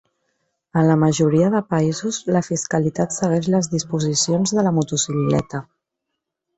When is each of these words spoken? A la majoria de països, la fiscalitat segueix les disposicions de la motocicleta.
A 0.79 0.85
la 0.87 0.95
majoria 1.01 1.49
de 1.57 1.61
països, 1.75 2.19
la 2.37 2.43
fiscalitat 2.49 3.15
segueix 3.19 3.53
les 3.59 3.73
disposicions 3.77 4.59
de 4.59 4.69
la 4.69 4.77
motocicleta. 4.83 5.67